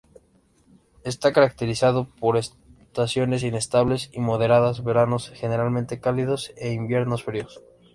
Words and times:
Está 1.03 1.31
caracterizado 1.31 2.07
por 2.19 2.35
estaciones 2.35 3.43
inestables 3.43 4.09
y 4.11 4.19
moderadas, 4.19 4.83
veranos 4.83 5.29
generalmente 5.35 5.99
cálidos 6.01 6.53
e 6.57 6.73
invierno 6.73 7.19
fríos. 7.19 7.61